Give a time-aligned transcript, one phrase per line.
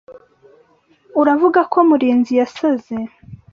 [1.21, 2.95] Uravuga ko Murinzi yasaze?